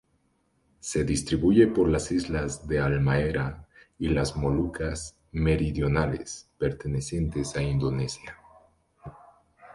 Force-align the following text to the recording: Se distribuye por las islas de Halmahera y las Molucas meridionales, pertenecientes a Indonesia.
Se 0.79 1.03
distribuye 1.03 1.67
por 1.67 1.87
las 1.87 2.11
islas 2.11 2.67
de 2.67 2.79
Halmahera 2.79 3.67
y 3.99 4.07
las 4.09 4.35
Molucas 4.35 5.15
meridionales, 5.31 6.49
pertenecientes 6.57 7.55
a 7.55 7.61
Indonesia. 7.61 8.35